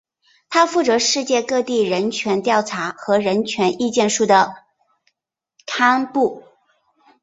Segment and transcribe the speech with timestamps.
[0.49, 4.55] 它负责世界各地人权调查和人权意见书的
[5.67, 6.41] 刊布。